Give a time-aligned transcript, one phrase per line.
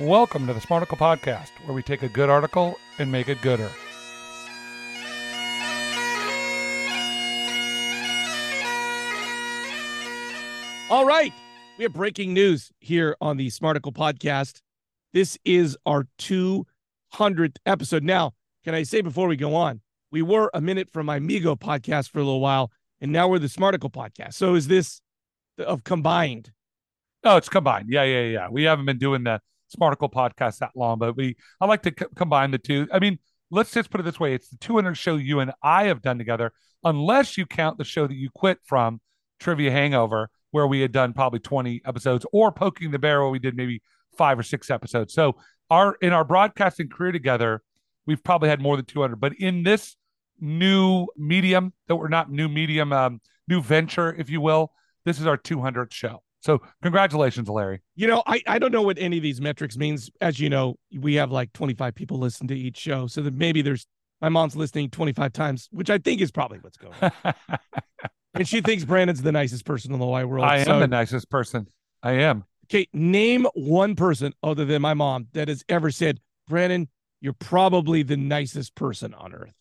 [0.00, 3.70] Welcome to the Smarticle Podcast, where we take a good article and make it gooder.
[10.88, 11.32] All right.
[11.76, 14.62] We have breaking news here on the Smarticle podcast.
[15.12, 18.02] This is our 200th episode.
[18.02, 18.32] Now,
[18.64, 22.08] can I say before we go on, we were a minute from my Migo podcast
[22.08, 22.70] for a little while,
[23.02, 24.34] and now we're the Smarticle podcast.
[24.34, 25.00] So is this
[25.58, 26.52] of combined?
[27.24, 27.86] Oh, it's combined.
[27.90, 28.48] Yeah, yeah, yeah.
[28.50, 29.40] We haven't been doing the
[29.76, 32.88] Smarticle podcast that long, but we I like to combine the two.
[32.92, 33.18] I mean,
[33.50, 36.16] let's just put it this way: it's the 200 show you and I have done
[36.16, 36.52] together,
[36.84, 39.00] unless you count the show that you quit from,
[39.40, 43.40] Trivia Hangover, where we had done probably 20 episodes, or Poking the Bear, where we
[43.40, 43.82] did maybe
[44.16, 45.12] five or six episodes.
[45.12, 45.36] So
[45.70, 47.62] our in our broadcasting career together,
[48.06, 49.16] we've probably had more than 200.
[49.16, 49.96] But in this
[50.42, 54.72] new medium that we're not new medium, um, new venture, if you will,
[55.04, 56.22] this is our 200th show.
[56.40, 57.80] So congratulations, Larry.
[57.94, 60.10] You know, I, I don't know what any of these metrics means.
[60.20, 63.06] As you know, we have like 25 people listen to each show.
[63.06, 63.86] So that maybe there's
[64.20, 67.34] my mom's listening 25 times, which I think is probably what's going on.
[68.34, 70.44] and she thinks Brandon's the nicest person in the wide world.
[70.44, 71.68] I am So- the nicest person.
[72.02, 72.44] I am.
[72.66, 76.88] Okay, name one person other than my mom that has ever said, Brandon,
[77.20, 79.52] you're probably the nicest person on earth.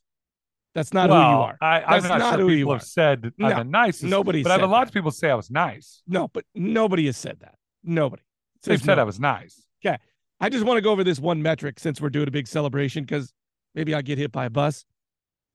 [0.74, 1.58] That's not well, who you are.
[1.62, 4.04] I, I'm That's not, not sure who you people have said I'm the nicest.
[4.06, 4.88] nobody but I've lots that.
[4.90, 6.02] of people say I was nice.
[6.08, 7.56] No, but nobody has said that.
[7.84, 8.22] Nobody.
[8.64, 8.98] They've said.
[9.00, 9.62] I was nice.
[9.86, 9.98] Okay.
[10.40, 13.04] I just want to go over this one metric since we're doing a big celebration
[13.04, 13.34] because
[13.76, 14.86] maybe I'll get hit by a bus.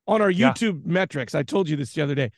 [0.06, 0.52] On our Yeah.
[0.52, 2.30] YouTube metrics, I told you this the other day.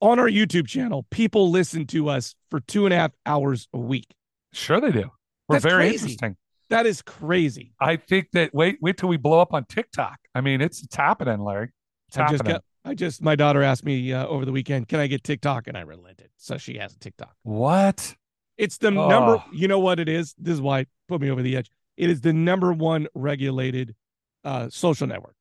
[0.00, 3.78] On our YouTube channel, people listen to us for two and a half hours a
[3.78, 4.14] week.
[4.52, 5.10] Sure, they do.
[5.48, 5.94] We're That's very crazy.
[6.12, 6.36] interesting.
[6.68, 7.72] That is crazy.
[7.80, 10.18] I think that wait, wait till we blow up on TikTok.
[10.34, 11.70] I mean, it's it's happening, Larry.
[12.08, 15.00] It's I just got, I just, my daughter asked me uh, over the weekend, can
[15.00, 15.66] I get TikTok?
[15.66, 16.28] And I relented.
[16.36, 17.34] So she has a TikTok.
[17.42, 18.14] what?
[18.56, 19.44] It's the number, Oh.
[19.52, 20.34] you know what it is?
[20.38, 21.70] This is why it put me over the edge.
[21.98, 23.94] It is the number one regulated
[24.44, 25.34] uh, social network.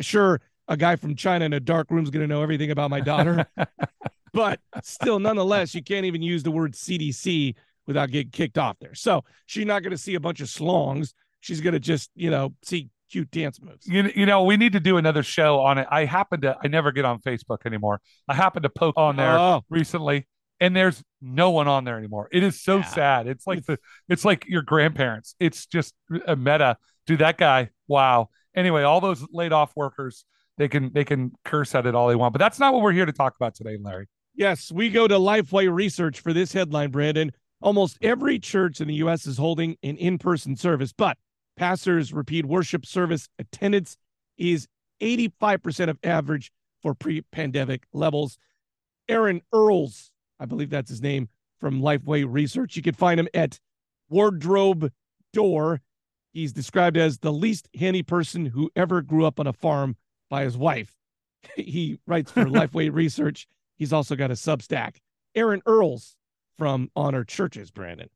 [0.00, 2.90] Sure, a guy from China in a dark room is going to know everything about
[2.90, 3.46] my daughter,
[4.32, 7.54] but still, nonetheless, you can't even use the word CDC
[7.86, 8.94] without getting kicked off there.
[8.94, 11.12] So she's not going to see a bunch of slongs.
[11.40, 13.86] She's going to just, you know, see cute dance moves.
[13.86, 15.86] You, you know, we need to do another show on it.
[15.90, 18.00] I happen to I never get on Facebook anymore.
[18.28, 20.26] I happen to poke on there Oh, recently
[20.60, 22.28] and there's no one on there anymore.
[22.32, 22.82] It is so Yeah.
[22.84, 23.26] sad.
[23.26, 23.78] It's like the
[24.08, 25.34] it's like your grandparents.
[25.40, 25.94] It's just
[26.26, 26.76] a meta.
[27.06, 28.28] Dude, that guy, wow.
[28.54, 30.24] Anyway, all those laid off workers,
[30.58, 32.32] they can they can curse at it all they want.
[32.32, 34.06] But that's not what we're here to talk about today, Larry.
[34.36, 37.30] Yes, we go to Lifeway Research for this headline, Brandon.
[37.60, 39.26] Almost every church in the U.S.
[39.26, 41.16] is holding an in person service, but
[41.56, 43.96] pastors repeat worship service attendance
[44.38, 44.66] is
[45.00, 48.38] 85% of average for pre pandemic levels.
[49.08, 50.10] Aaron Earls,
[50.40, 51.28] I believe that's his name,
[51.58, 52.76] from Lifeway Research.
[52.76, 53.58] You can find him at
[54.08, 54.90] Wardrobe
[55.32, 55.80] Door.
[56.32, 59.96] He's described as the least handy person who ever grew up on a farm
[60.30, 60.96] by his wife.
[61.56, 63.46] he writes for Lifeway Research.
[63.76, 64.96] He's also got a Substack.
[65.34, 66.16] Aaron Earls
[66.56, 68.08] from Honor Churches, Brandon.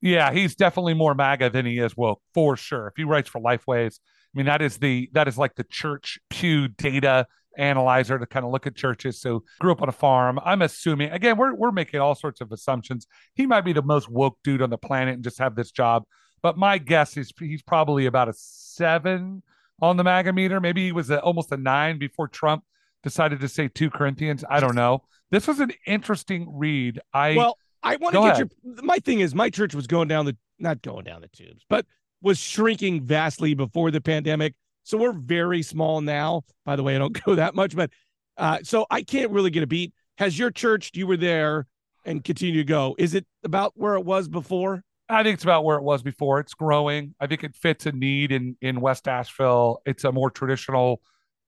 [0.00, 2.88] Yeah, he's definitely more MAGA than he is woke, for sure.
[2.88, 6.18] If he writes for Lifeways, I mean that is the that is like the church
[6.28, 7.26] pew data
[7.58, 9.20] analyzer to kind of look at churches.
[9.20, 10.38] So grew up on a farm.
[10.44, 13.06] I'm assuming again, we're we're making all sorts of assumptions.
[13.34, 16.04] He might be the most woke dude on the planet and just have this job.
[16.42, 19.42] But my guess is he's probably about a seven
[19.80, 20.60] on the MAGA meter.
[20.60, 22.64] Maybe he was a, almost a nine before Trump
[23.02, 24.44] decided to say two Corinthians.
[24.48, 25.02] I don't know.
[25.30, 27.00] This was an interesting read.
[27.12, 28.82] I well, I want to get your.
[28.82, 31.86] My thing is, my church was going down the not going down the tubes, but
[32.20, 34.54] was shrinking vastly before the pandemic.
[34.82, 36.42] So we're very small now.
[36.64, 37.90] By the way, I don't go that much, but
[38.36, 39.92] uh, so I can't really get a beat.
[40.18, 40.90] Has your church?
[40.94, 41.66] You were there
[42.04, 42.94] and continue to go.
[42.98, 44.82] Is it about where it was before?
[45.08, 46.40] I think it's about where it was before.
[46.40, 47.14] It's growing.
[47.20, 49.80] I think it fits a need in in West Asheville.
[49.86, 51.00] It's a more traditional.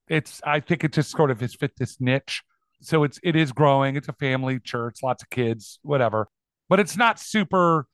[0.08, 2.42] It's I think it just sort of has fit this niche.
[2.80, 3.96] So it's it is growing.
[3.96, 6.28] It's a family church, lots of kids, whatever.
[6.68, 7.86] But it's not super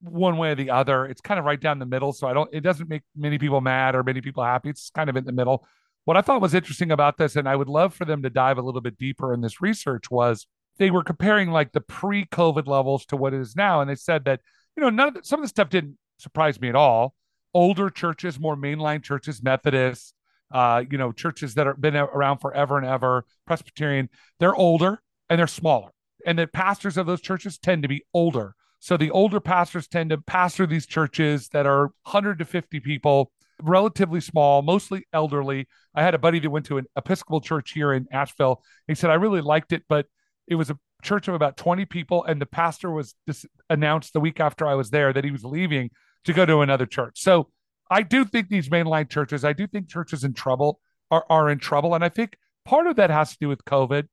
[0.00, 1.06] one way or the other.
[1.06, 2.12] It's kind of right down the middle.
[2.12, 2.48] So I don't.
[2.52, 4.70] It doesn't make many people mad or many people happy.
[4.70, 5.66] It's kind of in the middle.
[6.04, 8.58] What I thought was interesting about this, and I would love for them to dive
[8.58, 10.46] a little bit deeper in this research, was
[10.78, 14.24] they were comparing like the pre-COVID levels to what it is now, and they said
[14.24, 14.40] that
[14.76, 17.14] you know none of the, some of the stuff didn't surprise me at all.
[17.54, 20.14] Older churches, more mainline churches, Methodists,
[20.52, 24.08] uh, you know, churches that have been around forever and ever, Presbyterian,
[24.38, 25.90] they're older and they're smaller,
[26.26, 28.54] and the pastors of those churches tend to be older.
[28.78, 33.30] So the older pastors tend to pastor these churches that are 100 to 50 people,
[33.62, 35.68] relatively small, mostly elderly.
[35.94, 38.62] I had a buddy that went to an Episcopal church here in Asheville.
[38.88, 40.06] He said, I really liked it, but
[40.48, 44.20] it was a church of about 20 people, and the pastor was dis- announced the
[44.20, 45.90] week after I was there that he was leaving
[46.24, 47.20] to go to another church.
[47.20, 47.50] So
[47.90, 50.80] I do think these mainline churches, I do think churches in trouble
[51.10, 51.94] are, are in trouble.
[51.94, 54.08] And I think part of that has to do with COVID.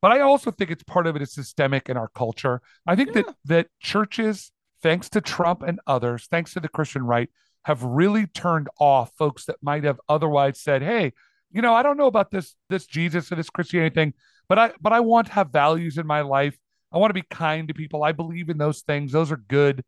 [0.00, 2.60] But I also think it's part of it is systemic in our culture.
[2.86, 3.22] I think yeah.
[3.22, 4.52] that that churches,
[4.82, 7.28] thanks to Trump and others, thanks to the Christian right,
[7.64, 11.12] have really turned off folks that might have otherwise said, "Hey,
[11.50, 14.14] you know, I don't know about this this Jesus or this Christianity thing,
[14.48, 16.56] but I but I want to have values in my life.
[16.92, 18.04] I want to be kind to people.
[18.04, 19.12] I believe in those things.
[19.12, 19.84] Those are good."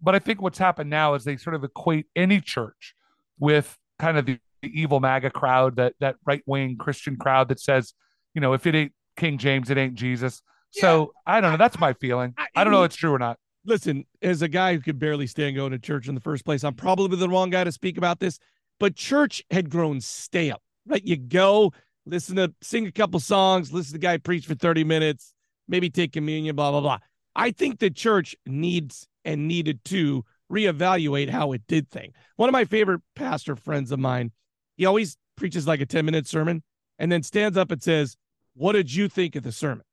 [0.00, 2.94] But I think what's happened now is they sort of equate any church
[3.38, 7.60] with kind of the, the evil MAGA crowd, that that right wing Christian crowd that
[7.60, 7.94] says,
[8.34, 10.42] you know, if it ain't King James, it ain't Jesus.
[10.74, 11.56] Yeah, so I don't know.
[11.56, 12.34] That's my feeling.
[12.36, 13.38] I, I, don't know if it's true or not.
[13.64, 16.64] Listen, as a guy who could barely stand going to church in the first place,
[16.64, 18.38] I'm probably the wrong guy to speak about this.
[18.80, 21.02] But church had grown stale, right?
[21.04, 21.72] You go
[22.06, 25.32] listen to sing a couple songs, listen to the guy preach for 30 minutes,
[25.68, 26.98] maybe take communion, blah blah blah.
[27.34, 32.12] I think the church needs and needed to reevaluate how it did thing.
[32.36, 34.32] One of my favorite pastor friends of mine,
[34.76, 36.62] he always preaches like a 10 minute sermon
[36.98, 38.16] and then stands up and says,
[38.54, 39.84] What did you think of the sermon?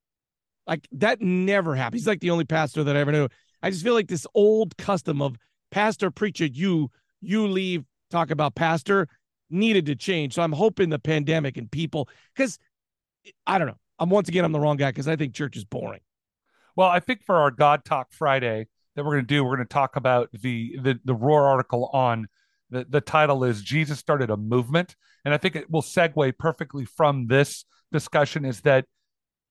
[0.68, 2.02] Like that never happens.
[2.02, 3.28] He's like the only pastor that I ever knew.
[3.62, 5.36] I just feel like this old custom of
[5.72, 6.90] pastor, preacher, you,
[7.22, 9.08] you leave, talk about pastor
[9.50, 10.34] needed to change.
[10.34, 12.58] So I'm hoping the pandemic and people, because
[13.46, 13.80] I don't know.
[14.00, 16.02] I'm once again, I'm the wrong guy because I think church is boring.
[16.76, 19.44] Well, I think for our God Talk Friday, that we're going to do.
[19.44, 22.28] We're going to talk about the the the Roar article on
[22.72, 24.96] the the title is Jesus started a movement,
[25.26, 28.46] and I think it will segue perfectly from this discussion.
[28.46, 28.86] Is that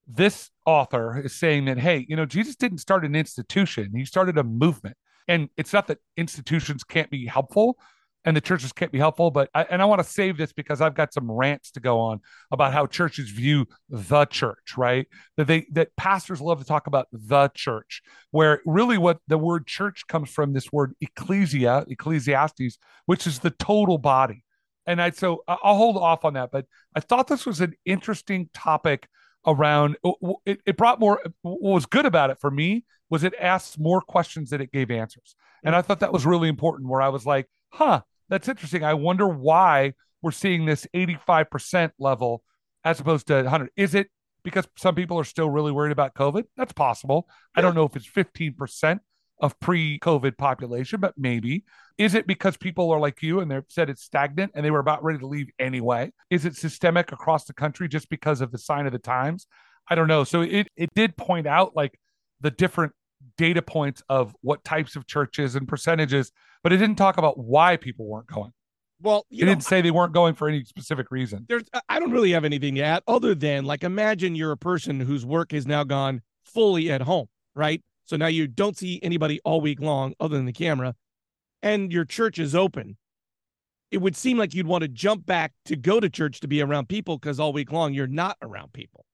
[0.06, 4.38] this author is saying that hey, you know, Jesus didn't start an institution; he started
[4.38, 4.96] a movement.
[5.28, 7.78] And it's not that institutions can't be helpful,
[8.24, 9.30] and the churches can't be helpful.
[9.30, 12.00] But I, and I want to save this because I've got some rants to go
[12.00, 12.20] on
[12.50, 15.06] about how churches view the church, right?
[15.36, 19.66] That they that pastors love to talk about the church, where really what the word
[19.66, 24.44] church comes from this word ecclesia, ecclesiastes, which is the total body.
[24.86, 28.50] And I so I'll hold off on that, but I thought this was an interesting
[28.52, 29.08] topic
[29.46, 29.96] around
[30.44, 34.00] it, it brought more what was good about it for me was it asked more
[34.02, 35.34] questions than it gave answers
[35.64, 38.84] and i thought that was really important where i was like huh that's interesting.
[38.84, 39.92] I wonder why
[40.22, 42.42] we're seeing this 85% level
[42.84, 43.70] as opposed to 100.
[43.76, 44.08] Is it
[44.42, 46.44] because some people are still really worried about COVID?
[46.56, 47.28] That's possible.
[47.54, 49.00] I don't know if it's 15%
[49.40, 51.64] of pre-COVID population, but maybe.
[51.98, 54.78] Is it because people are like you and they've said it's stagnant and they were
[54.78, 56.12] about ready to leave anyway?
[56.30, 59.46] Is it systemic across the country just because of the sign of the times?
[59.88, 60.24] I don't know.
[60.24, 61.98] So it it did point out like
[62.40, 62.92] the different
[63.40, 66.30] data points of what types of churches and percentages,
[66.62, 68.52] but it didn't talk about why people weren't going.
[69.00, 71.46] Well, you it know, didn't say they weren't going for any specific reason.
[71.48, 75.00] There's, I don't really have anything to add other than like imagine you're a person
[75.00, 77.82] whose work has now gone fully at home, right?
[78.04, 80.94] So now you don't see anybody all week long other than the camera,
[81.62, 82.98] and your church is open.
[83.90, 86.60] It would seem like you'd want to jump back to go to church to be
[86.60, 89.06] around people because all week long you're not around people.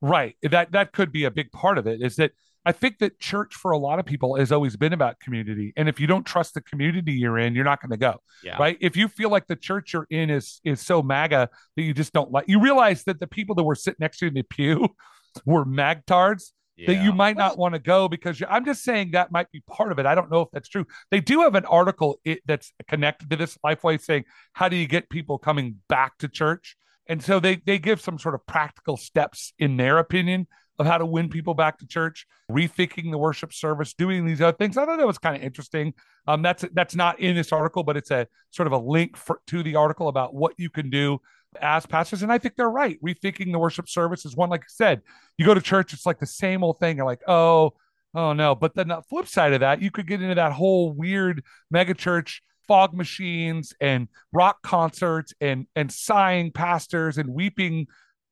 [0.00, 0.36] Right.
[0.42, 2.00] That that could be a big part of it.
[2.00, 2.30] Is that
[2.66, 5.72] I think that church for a lot of people has always been about community.
[5.76, 8.16] And if you don't trust the community you're in, you're not going to go.
[8.42, 8.56] Yeah.
[8.56, 8.76] Right.
[8.80, 12.12] If you feel like the church you're in is is so MAGA that you just
[12.12, 14.42] don't like, you realize that the people that were sitting next to you in the
[14.42, 14.88] pew
[15.46, 16.50] were magtards.
[16.76, 16.88] Yeah.
[16.88, 19.92] That you might not want to go because I'm just saying that might be part
[19.92, 20.04] of it.
[20.04, 20.84] I don't know if that's true.
[21.10, 24.86] They do have an article it, that's connected to this Lifeway saying, How do you
[24.86, 26.76] get people coming back to church?
[27.06, 30.98] And so they they give some sort of practical steps in their opinion of how
[30.98, 34.76] to win people back to church, rethinking the worship service, doing these other things.
[34.76, 35.94] I thought that was kind of interesting.
[36.26, 39.40] Um, that's that's not in this article, but it's a sort of a link for,
[39.48, 41.18] to the article about what you can do
[41.60, 42.22] as pastors.
[42.22, 43.00] And I think they're right.
[43.02, 45.02] Rethinking the worship service is one, like I said,
[45.38, 46.96] you go to church, it's like the same old thing.
[46.96, 47.74] You're like, oh,
[48.14, 48.54] oh no.
[48.54, 51.42] But then the flip side of that, you could get into that whole weird
[51.72, 57.86] megachurch fog machines and rock concerts and and sighing pastors and weeping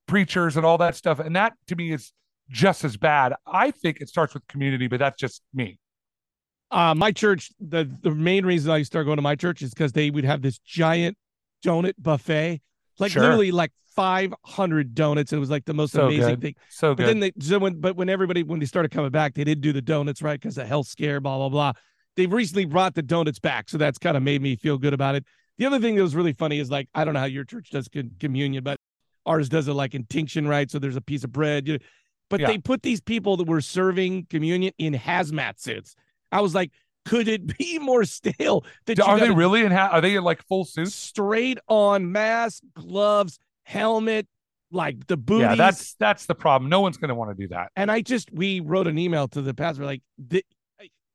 [0.07, 1.19] preachers and all that stuff.
[1.19, 2.13] And that to me is
[2.51, 3.35] just as bad.
[3.47, 5.79] I think it starts with community, but that's just me.
[6.71, 9.93] Uh, my church, the the main reason I started going to my church is because
[9.93, 11.17] they would have this giant
[11.65, 12.61] donut buffet,
[12.99, 13.23] like sure.
[13.23, 15.33] literally like 500 donuts.
[15.33, 16.41] It was like the most so amazing good.
[16.41, 16.55] thing.
[16.69, 17.09] So but good.
[17.09, 19.73] then they, so when, but when everybody, when they started coming back, they didn't do
[19.73, 21.73] the donuts right because the health scare, blah, blah, blah.
[22.17, 23.69] They've recently brought the donuts back.
[23.69, 25.25] So that's kind of made me feel good about it.
[25.59, 27.71] The other thing that was really funny is like, I don't know how your church
[27.71, 28.79] does communion, but
[29.27, 30.71] ours does it like intinction, right?
[30.71, 31.69] So there's a piece of bread.
[31.69, 31.79] You,
[32.35, 32.49] but yeah.
[32.49, 35.95] they put these people that were serving communion in hazmat suits.
[36.33, 36.73] I was like,
[37.05, 38.65] could it be more stale?
[38.87, 39.71] That are they really in?
[39.71, 40.93] Ha- are they in like full suits?
[40.93, 44.27] Straight on mask, gloves, helmet,
[44.73, 45.43] like the booties.
[45.43, 46.69] Yeah, that's that's the problem.
[46.69, 47.71] No one's going to want to do that.
[47.77, 50.03] And I just we wrote an email to the pastor like,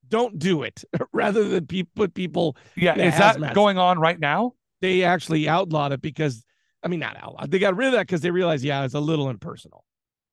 [0.08, 2.56] don't do it, rather than pe- put people.
[2.78, 4.54] Yeah, is that going on right now?
[4.80, 6.46] They actually outlawed it because,
[6.82, 7.52] I mean, not outlawed.
[7.52, 9.84] They got rid of that because they realized, yeah, it's a little impersonal.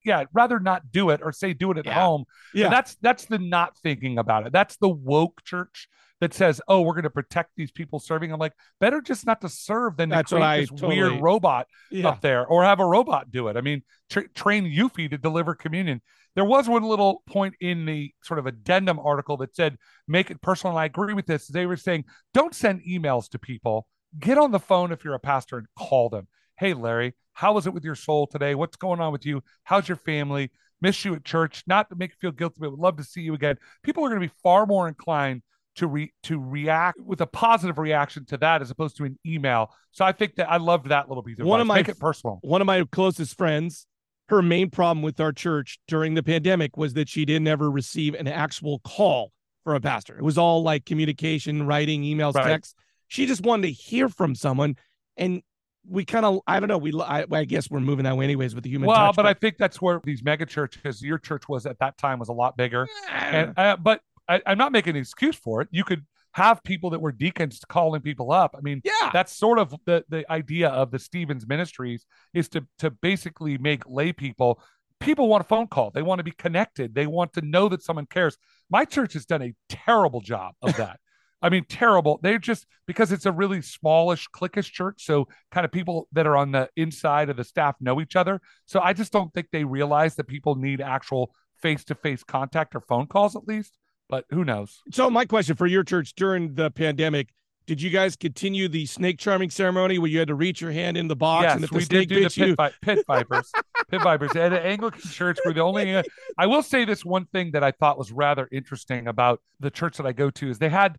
[0.06, 1.94] Yeah, rather not do it or say do it at Yeah.
[2.00, 2.24] home.
[2.54, 2.66] Yeah.
[2.66, 4.52] And that's that's the not thinking about it.
[4.52, 5.88] That's the woke church
[6.20, 9.40] that says, "Oh, we're going to protect these people serving." I'm like, better just not
[9.42, 12.08] to serve than That's what create this totally- weird robot Yeah.
[12.08, 13.56] up there or have a robot do it.
[13.56, 16.00] I mean, tra- train Yuffie to deliver communion.
[16.36, 20.40] There was one little point in the sort of addendum article that said, make it
[20.42, 20.72] personal.
[20.76, 21.48] And I agree with this.
[21.48, 23.86] They were saying, don't send emails to people.
[24.18, 26.28] Get on the phone if you're a pastor and call them.
[26.58, 28.54] Hey, Larry, how was it with your soul today?
[28.54, 29.42] What's going on with you?
[29.64, 30.50] How's your family?
[30.80, 31.62] Miss you at church.
[31.66, 33.56] Not to make you feel guilty, but would love to see you again.
[33.82, 35.42] People are going to be far more inclined
[35.76, 39.70] to re to react with a positive reaction to that as opposed to an email.
[39.92, 41.98] So I think that I loved that little piece of One of my make it
[41.98, 42.38] personal.
[42.40, 43.86] One of my closest friends,
[44.30, 48.14] her main problem with our church during the pandemic was that she didn't ever receive
[48.14, 49.32] an actual call
[49.64, 50.16] from a pastor.
[50.16, 52.46] It was all like communication, writing, emails, Right.
[52.46, 52.74] texts.
[53.08, 54.76] She just wanted to hear from someone,
[55.18, 55.42] and
[55.88, 58.54] we kind of, I don't know, we, I, I guess we're moving that way anyways
[58.54, 59.16] with the human well, touch.
[59.16, 62.28] but I think that's where these mega churches, your church was at that time was
[62.28, 62.86] a lot bigger.
[63.10, 65.68] And uh, but I, I'm not making an excuse for it.
[65.70, 68.54] You could have people that were deacons calling people up.
[68.56, 72.66] I mean, yeah, that's sort of the the idea of the Stephens Ministries is to
[72.78, 74.60] to basically make lay people.
[75.00, 75.90] People want a phone call.
[75.90, 76.94] They want to be connected.
[76.94, 78.36] They want to know that someone cares.
[78.70, 81.00] My church has done a terrible job of that.
[81.46, 82.18] I mean, terrible.
[82.24, 85.04] They're just because it's a really smallish, cliquish church.
[85.04, 88.40] So, kind of people that are on the inside of the staff know each other.
[88.64, 91.30] So, I just don't think they realize that people need actual
[91.62, 93.78] face to face contact or phone calls at least.
[94.08, 94.82] But who knows?
[94.90, 97.28] So my question for your church during the pandemic,
[97.66, 100.96] did you guys continue the snake charming ceremony where you had to reach your hand
[100.96, 102.46] in the box yes, and if the we snake did do the bit you?
[102.46, 103.52] pit, vi- pit vipers.
[103.88, 105.38] pit vipers at an Anglican church.
[105.44, 106.02] We're the only.
[106.38, 109.96] I will say this one thing that I thought was rather interesting about the church
[109.96, 110.96] that I go to is they had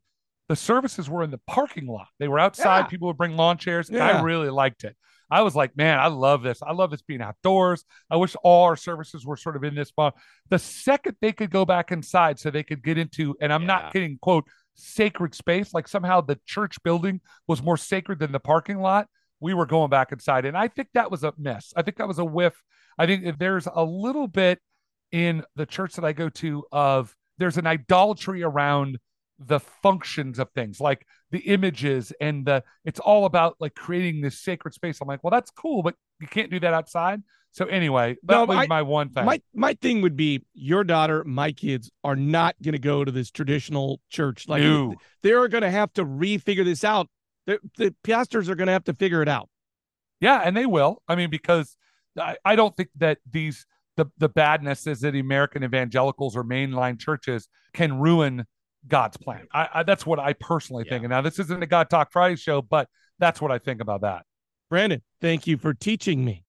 [0.50, 2.08] the services were in the parking lot.
[2.20, 2.80] They were outside.
[2.82, 2.88] Yeah.
[2.88, 3.90] People would bring lawn chairs.
[3.90, 4.20] and Yeah.
[4.20, 4.96] I really liked it.
[5.30, 6.62] I was like, man, I love this.
[6.64, 7.84] I love this being outdoors.
[8.10, 10.16] I wish all our services were sort of in this spot.
[10.50, 13.68] The second they could go back inside so they could get into, and I'm Yeah.
[13.68, 18.40] not kidding, quote, sacred space, like somehow the church building was more sacred than the
[18.40, 19.08] parking lot,
[19.42, 20.46] we were going back inside.
[20.46, 21.74] And I think that was a mess.
[21.76, 22.62] I think that was a whiff.
[22.98, 24.60] I think there's a little bit
[25.12, 28.98] in the church that I go to of there's an idolatry around
[29.40, 34.40] the functions of things like the images and the it's all about like creating this
[34.40, 38.16] sacred space i'm like well that's cool but you can't do that outside so anyway
[38.24, 41.52] that No, was I- my one thing My my thing would be your daughter, my
[41.52, 44.48] kids are not going to go to this traditional church.
[44.48, 44.96] Like No.
[45.24, 47.08] they're going to have to refigure this out.
[47.48, 49.50] The, the pastors are going to have to figure it out.
[50.20, 51.02] Yeah, and they will.
[51.08, 51.78] I mean, because
[52.20, 53.66] I, I don't think that these
[53.96, 58.46] the the badness is that American evangelicals or mainline churches can ruin
[58.88, 59.48] God's plan.
[59.54, 60.94] I, I that's what I personally yeah.
[60.94, 61.04] think.
[61.04, 62.88] And now this isn't a God Talk Friday show, but
[63.20, 64.26] that's what I think about that.
[64.70, 66.44] Brandon, thank you for teaching me.